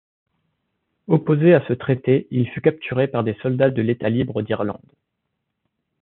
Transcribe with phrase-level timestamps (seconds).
[1.05, 4.81] Opposé à ce traité, il fut capturé par des soldats de l'État libre d'Irlande.